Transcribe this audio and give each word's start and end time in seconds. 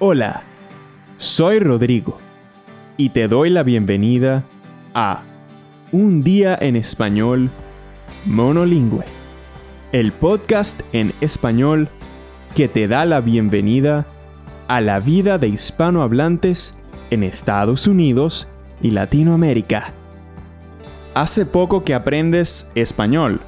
Hola, 0.00 0.42
soy 1.16 1.58
Rodrigo 1.58 2.18
y 2.96 3.08
te 3.08 3.26
doy 3.26 3.50
la 3.50 3.64
bienvenida 3.64 4.44
a 4.94 5.22
Un 5.90 6.22
día 6.22 6.56
en 6.60 6.76
español 6.76 7.50
monolingüe, 8.24 9.04
el 9.90 10.12
podcast 10.12 10.82
en 10.92 11.14
español 11.20 11.88
que 12.54 12.68
te 12.68 12.86
da 12.86 13.06
la 13.06 13.20
bienvenida 13.20 14.06
a 14.68 14.80
la 14.80 15.00
vida 15.00 15.36
de 15.36 15.48
hispanohablantes 15.48 16.76
en 17.10 17.24
Estados 17.24 17.88
Unidos 17.88 18.46
y 18.80 18.92
Latinoamérica. 18.92 19.94
Hace 21.14 21.44
poco 21.44 21.82
que 21.82 21.94
aprendes 21.94 22.70
español. 22.76 23.40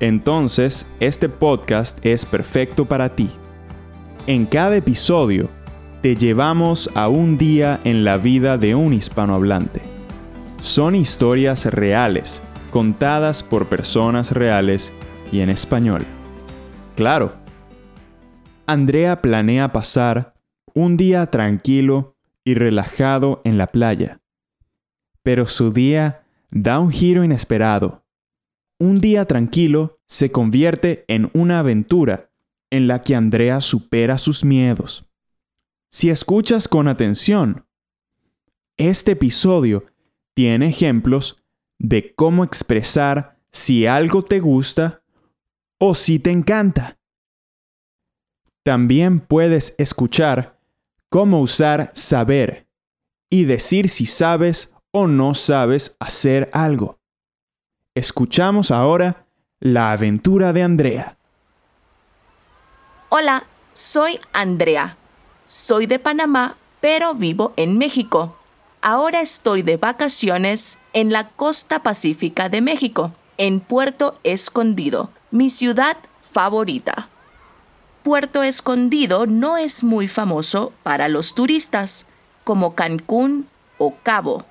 Entonces, 0.00 0.90
este 1.00 1.28
podcast 1.28 1.98
es 2.02 2.24
perfecto 2.24 2.86
para 2.86 3.10
ti. 3.10 3.28
En 4.26 4.46
cada 4.46 4.76
episodio, 4.76 5.50
te 6.00 6.16
llevamos 6.16 6.90
a 6.94 7.08
un 7.08 7.36
día 7.36 7.78
en 7.84 8.04
la 8.04 8.16
vida 8.16 8.56
de 8.56 8.74
un 8.74 8.94
hispanohablante. 8.94 9.82
Son 10.60 10.94
historias 10.94 11.66
reales, 11.66 12.40
contadas 12.70 13.42
por 13.42 13.68
personas 13.68 14.32
reales 14.32 14.94
y 15.30 15.40
en 15.40 15.50
español. 15.50 16.06
Claro. 16.96 17.34
Andrea 18.66 19.20
planea 19.20 19.72
pasar 19.72 20.32
un 20.72 20.96
día 20.96 21.26
tranquilo 21.26 22.16
y 22.44 22.54
relajado 22.54 23.42
en 23.44 23.58
la 23.58 23.66
playa. 23.66 24.20
Pero 25.22 25.46
su 25.46 25.70
día 25.70 26.22
da 26.50 26.78
un 26.78 26.90
giro 26.90 27.24
inesperado. 27.24 28.06
Un 28.78 29.00
día 29.00 29.26
tranquilo 29.26 29.98
se 30.06 30.32
convierte 30.32 31.04
en 31.08 31.28
una 31.34 31.58
aventura 31.58 32.30
en 32.74 32.88
la 32.88 33.02
que 33.02 33.14
Andrea 33.14 33.60
supera 33.60 34.18
sus 34.18 34.44
miedos. 34.44 35.04
Si 35.92 36.10
escuchas 36.10 36.66
con 36.66 36.88
atención, 36.88 37.64
este 38.76 39.12
episodio 39.12 39.84
tiene 40.34 40.70
ejemplos 40.70 41.40
de 41.78 42.12
cómo 42.16 42.42
expresar 42.42 43.38
si 43.52 43.86
algo 43.86 44.22
te 44.22 44.40
gusta 44.40 45.04
o 45.78 45.94
si 45.94 46.18
te 46.18 46.32
encanta. 46.32 46.98
También 48.64 49.20
puedes 49.20 49.76
escuchar 49.78 50.58
cómo 51.08 51.40
usar 51.40 51.92
saber 51.94 52.66
y 53.30 53.44
decir 53.44 53.88
si 53.88 54.06
sabes 54.06 54.74
o 54.90 55.06
no 55.06 55.34
sabes 55.34 55.96
hacer 56.00 56.50
algo. 56.52 56.98
Escuchamos 57.94 58.72
ahora 58.72 59.28
la 59.60 59.92
aventura 59.92 60.52
de 60.52 60.64
Andrea. 60.64 61.18
Hola, 63.16 63.44
soy 63.70 64.18
Andrea. 64.32 64.96
Soy 65.44 65.86
de 65.86 66.00
Panamá, 66.00 66.56
pero 66.80 67.14
vivo 67.14 67.52
en 67.56 67.78
México. 67.78 68.36
Ahora 68.82 69.20
estoy 69.20 69.62
de 69.62 69.76
vacaciones 69.76 70.80
en 70.94 71.12
la 71.12 71.28
costa 71.28 71.84
pacífica 71.84 72.48
de 72.48 72.60
México, 72.60 73.12
en 73.38 73.60
Puerto 73.60 74.18
Escondido, 74.24 75.10
mi 75.30 75.48
ciudad 75.48 75.96
favorita. 76.32 77.08
Puerto 78.02 78.42
Escondido 78.42 79.26
no 79.26 79.58
es 79.58 79.84
muy 79.84 80.08
famoso 80.08 80.72
para 80.82 81.06
los 81.06 81.36
turistas, 81.36 82.06
como 82.42 82.74
Cancún 82.74 83.46
o 83.78 83.94
Cabo 84.02 84.44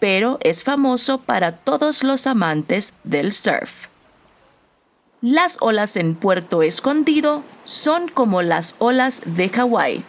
pero 0.00 0.38
es 0.42 0.64
famoso 0.64 1.20
para 1.20 1.52
todos 1.52 2.02
los 2.02 2.26
amantes 2.26 2.94
del 3.04 3.34
surf. 3.34 3.89
Las 5.22 5.58
olas 5.60 5.96
en 5.96 6.14
Puerto 6.14 6.62
Escondido 6.62 7.42
son 7.64 8.08
como 8.08 8.42
las 8.42 8.74
olas 8.78 9.22
de 9.24 9.48
Hawái. 9.48 10.04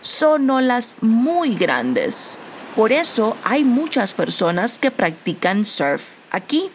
Son 0.00 0.48
olas 0.50 0.96
muy 1.00 1.56
grandes. 1.56 2.38
Por 2.76 2.92
eso 2.92 3.36
hay 3.42 3.64
muchas 3.64 4.14
personas 4.14 4.78
que 4.78 4.90
practican 4.90 5.64
surf 5.64 6.18
aquí. 6.30 6.70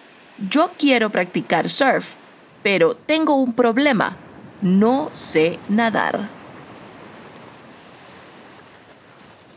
Yo 0.50 0.72
quiero 0.78 1.10
practicar 1.12 1.70
surf, 1.70 2.16
pero 2.64 2.96
tengo 2.96 3.36
un 3.36 3.54
problema. 3.54 4.18
No 4.62 5.10
sé 5.14 5.60
nadar. 5.70 6.28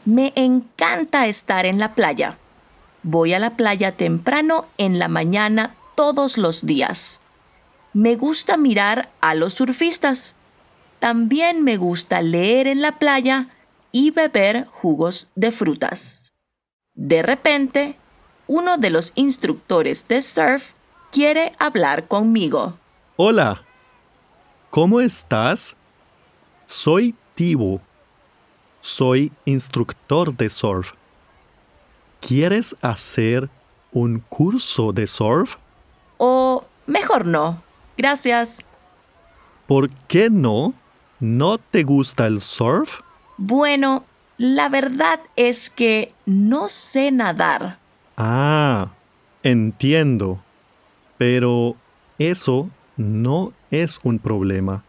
Me 0.05 0.33
encanta 0.37 1.27
estar 1.27 1.67
en 1.67 1.79
la 1.79 1.95
playa 1.95 2.39
Voy 3.07 3.35
a 3.35 3.39
la 3.39 3.51
playa 3.51 3.93
temprano 3.93 4.65
en 4.79 4.99
la 4.99 5.09
mañana 5.09 5.75
todos 5.95 6.39
los 6.39 6.65
días. 6.65 7.21
Me 7.95 8.17
gusta 8.17 8.57
mirar 8.57 9.13
a 9.21 9.37
los 9.37 9.55
surfistas. 9.55 10.35
También 10.99 11.63
me 11.63 11.77
gusta 11.77 12.23
leer 12.23 12.67
en 12.67 12.83
la 12.83 12.99
playa 12.99 13.51
y 13.93 14.11
beber 14.11 14.67
jugos 14.67 15.31
de 15.37 15.53
frutas. 15.53 16.33
De 16.95 17.23
repente, 17.23 17.97
uno 18.49 18.79
de 18.79 18.91
los 18.91 19.13
instructores 19.15 20.09
de 20.09 20.23
surf 20.23 20.73
quiere 21.13 21.53
hablar 21.61 22.09
conmigo. 22.09 22.77
Hola, 23.15 23.63
¿cómo 24.71 25.01
estás? 25.01 25.77
Soy 26.67 27.15
Tibo. 27.37 27.81
Soy 28.81 29.31
instructor 29.45 30.37
de 30.37 30.51
surf. 30.51 30.95
¿Quieres 32.21 32.75
hacer 32.83 33.49
un 33.93 34.19
curso 34.19 34.93
de 34.93 35.07
surf? 35.07 35.57
O 36.17 36.65
mejor 36.87 37.25
no. 37.25 37.64
Gracias. 37.97 38.65
¿Por 39.67 39.91
qué 40.09 40.31
no? 40.31 40.75
¿No 41.21 41.59
te 41.59 41.85
gusta 41.85 42.27
el 42.27 42.41
surf? 42.41 43.01
Bueno, 43.37 44.05
la 44.37 44.69
verdad 44.69 45.21
es 45.37 45.71
que 45.71 46.13
no 46.27 46.69
sé 46.69 47.11
nadar. 47.13 47.79
Ah, 48.17 48.91
entiendo. 49.43 50.43
Pero 51.19 51.77
eso 52.19 52.69
no 52.97 53.53
es 53.71 54.01
un 54.03 54.19
problema. 54.19 54.85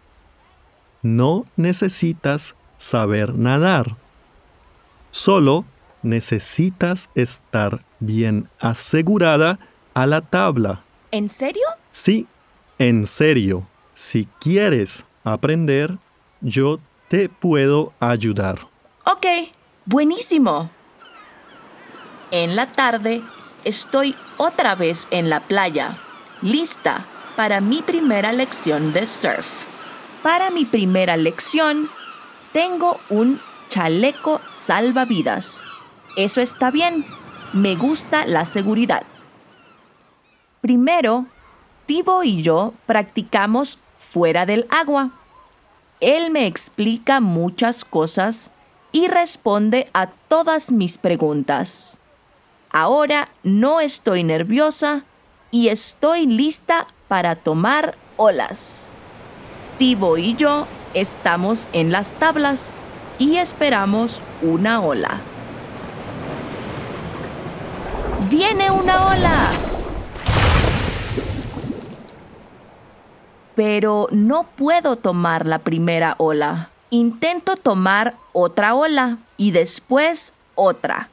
No 1.01 1.45
necesitas 1.55 2.55
saber 2.77 3.35
nadar. 3.35 3.95
Solo 5.11 5.65
necesitas 6.01 7.09
estar 7.15 7.83
bien 7.99 8.49
asegurada 8.59 9.59
a 9.94 10.05
la 10.07 10.21
tabla. 10.21 10.83
¿En 11.11 11.29
serio? 11.29 11.63
Sí, 11.91 12.27
en 12.80 13.06
serio. 13.06 13.68
Si 13.94 14.28
quieres 14.40 15.06
aprender, 15.24 15.97
yo 16.41 16.80
te 17.08 17.30
puedo 17.30 17.94
ayudar. 18.00 18.68
Ok, 19.06 19.25
buenísimo. 19.86 20.69
En 22.31 22.56
la 22.56 22.72
tarde 22.72 23.22
estoy 23.63 24.16
otra 24.38 24.75
vez 24.75 25.08
en 25.12 25.30
la 25.30 25.41
playa, 25.41 25.97
lista 26.41 27.06
para 27.36 27.62
mi 27.62 27.81
primera 27.81 28.34
lección 28.34 28.94
de 28.94 29.06
surf. 29.06 29.47
Para 30.24 30.50
mi 30.50 30.66
primera 30.66 31.18
lección, 31.18 31.90
tengo 32.52 33.00
un 33.09 33.40
chaleco 33.69 34.42
salvavidas 34.47 35.66
eso 36.16 36.40
está 36.40 36.72
bien. 36.72 37.06
Me 37.52 37.75
gusta 37.75 38.25
la 38.25 38.46
seguridad. 38.46 39.03
Primero, 40.62 41.28
Tibo 41.85 42.23
y 42.23 42.41
yo 42.41 42.73
practicamos 42.85 43.79
fuera 43.97 44.46
del 44.46 44.66
agua. 44.69 45.12
Él 46.00 46.31
me 46.31 46.47
explica 46.47 47.19
muchas 47.19 47.85
cosas 47.85 48.51
y 48.91 49.07
responde 49.07 49.90
a 49.94 50.07
todas 50.07 50.72
mis 50.72 50.97
preguntas. 50.97 52.00
Ahora 52.72 53.29
no 53.44 53.79
estoy 53.79 54.24
nerviosa 54.24 55.03
y 55.51 55.69
estoy 55.69 56.25
lista 56.25 56.88
para 57.07 57.35
tomar 57.35 57.98
olas. 58.18 58.92
Tibo 59.77 60.18
y 60.18 60.36
yo 60.36 60.68
estamos 60.94 61.68
en 61.71 61.92
las 61.92 62.13
tablas 62.13 62.81
y 63.19 63.38
esperamos 63.38 64.21
una 64.42 64.81
ola. 64.81 65.19
¡Viene 68.30 68.71
una 68.71 69.06
ola! 69.07 69.64
Pero 73.56 74.07
no 74.12 74.44
puedo 74.56 74.96
tomar 74.98 75.46
la 75.46 75.60
primera 75.60 76.16
ola. 76.18 76.69
Intento 76.90 77.56
tomar 77.56 78.16
otra 78.34 78.75
ola 78.75 79.18
y 79.38 79.52
después 79.52 80.34
otra 80.56 81.10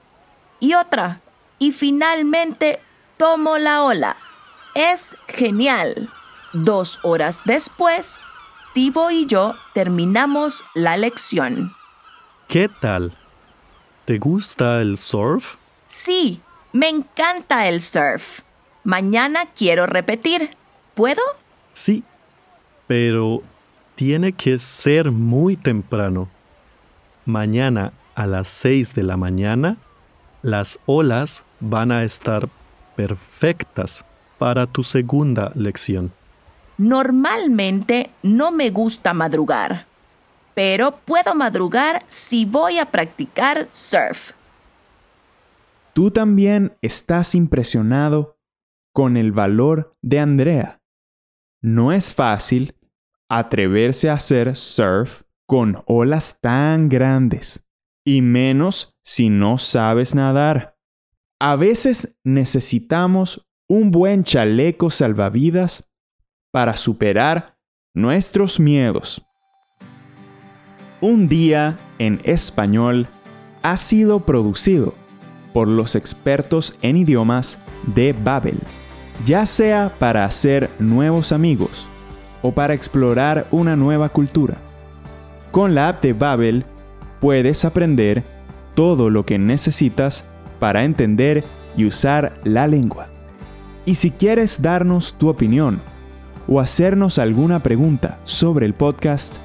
y 0.62 0.74
otra. 0.74 1.20
Y 1.58 1.72
finalmente 1.72 2.80
tomo 3.16 3.58
la 3.58 3.82
ola. 3.82 4.16
Es 4.74 5.16
genial. 5.28 6.10
Dos 6.52 7.00
horas 7.02 7.40
después, 7.44 8.20
Tibo 8.74 9.10
y 9.10 9.26
yo 9.26 9.54
terminamos 9.74 10.64
la 10.74 10.96
lección. 10.96 11.74
¿Qué 12.48 12.68
tal? 12.68 13.16
¿Te 14.04 14.18
gusta 14.18 14.80
el 14.80 14.98
surf? 14.98 15.56
Sí, 15.86 16.40
me 16.72 16.88
encanta 16.88 17.68
el 17.68 17.80
surf. 17.80 18.40
Mañana 18.84 19.46
quiero 19.56 19.86
repetir. 19.86 20.56
¿Puedo? 20.94 21.22
Sí, 21.72 22.04
pero 22.92 23.42
tiene 23.94 24.34
que 24.34 24.58
ser 24.58 25.10
muy 25.10 25.56
temprano. 25.56 26.28
mañana 27.24 27.94
a 28.14 28.26
las 28.26 28.48
6 28.48 28.94
de 28.94 29.02
la 29.02 29.16
mañana, 29.16 29.78
las 30.42 30.78
olas 30.84 31.46
van 31.58 31.90
a 31.90 32.04
estar 32.04 32.50
perfectas 32.94 34.04
para 34.36 34.66
tu 34.66 34.84
segunda 34.84 35.52
lección. 35.54 36.12
Normalmente 36.76 38.10
no 38.22 38.50
me 38.50 38.68
gusta 38.68 39.14
madrugar, 39.14 39.86
pero 40.52 40.94
puedo 41.06 41.34
madrugar 41.34 42.04
si 42.08 42.44
voy 42.44 42.76
a 42.76 42.84
practicar 42.84 43.68
surf. 43.72 44.32
Tú 45.94 46.10
también 46.10 46.76
estás 46.82 47.34
impresionado 47.34 48.36
con 48.92 49.16
el 49.16 49.32
valor 49.32 49.96
de 50.02 50.20
Andrea. 50.20 50.78
No 51.62 51.92
es 51.92 52.12
fácil 52.12 52.74
atreverse 53.32 54.10
a 54.10 54.14
hacer 54.14 54.54
surf 54.54 55.22
con 55.46 55.82
olas 55.86 56.38
tan 56.42 56.90
grandes, 56.90 57.66
y 58.04 58.20
menos 58.20 58.98
si 59.02 59.30
no 59.30 59.56
sabes 59.56 60.14
nadar. 60.14 60.76
A 61.40 61.56
veces 61.56 62.18
necesitamos 62.24 63.48
un 63.68 63.90
buen 63.90 64.22
chaleco 64.22 64.90
salvavidas 64.90 65.88
para 66.50 66.76
superar 66.76 67.56
nuestros 67.94 68.60
miedos. 68.60 69.22
Un 71.00 71.26
día 71.26 71.78
en 71.98 72.20
español 72.24 73.08
ha 73.62 73.78
sido 73.78 74.26
producido 74.26 74.94
por 75.54 75.68
los 75.68 75.96
expertos 75.96 76.78
en 76.82 76.98
idiomas 76.98 77.60
de 77.86 78.12
Babel, 78.12 78.60
ya 79.24 79.46
sea 79.46 79.96
para 79.98 80.26
hacer 80.26 80.70
nuevos 80.78 81.32
amigos 81.32 81.88
o 82.42 82.52
para 82.52 82.74
explorar 82.74 83.46
una 83.50 83.76
nueva 83.76 84.10
cultura. 84.10 84.58
Con 85.50 85.74
la 85.74 85.88
app 85.88 86.02
de 86.02 86.12
Babel 86.12 86.66
puedes 87.20 87.64
aprender 87.64 88.22
todo 88.74 89.08
lo 89.10 89.24
que 89.24 89.38
necesitas 89.38 90.26
para 90.58 90.84
entender 90.84 91.44
y 91.76 91.86
usar 91.86 92.34
la 92.44 92.66
lengua. 92.66 93.08
Y 93.84 93.96
si 93.96 94.10
quieres 94.10 94.62
darnos 94.62 95.14
tu 95.14 95.28
opinión 95.28 95.80
o 96.48 96.58
hacernos 96.60 97.18
alguna 97.18 97.62
pregunta 97.62 98.18
sobre 98.24 98.66
el 98.66 98.74
podcast, 98.74 99.36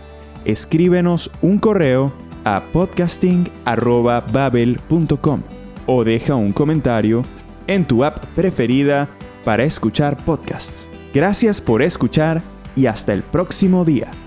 escríbenos 0.45 1.29
un 1.41 1.59
correo 1.59 2.13
a 2.43 2.63
podcasting.babel.com 2.71 5.41
o 5.85 6.03
deja 6.03 6.35
un 6.35 6.51
comentario 6.53 7.21
en 7.67 7.85
tu 7.85 8.03
app 8.03 8.25
preferida 8.35 9.07
para 9.43 9.63
escuchar 9.63 10.17
podcasts. 10.23 10.87
Gracias 11.13 11.61
por 11.61 11.81
escuchar 11.81 12.41
y 12.77 12.85
hasta 12.85 13.13
el 13.13 13.23
próximo 13.23 13.83
día. 13.83 14.26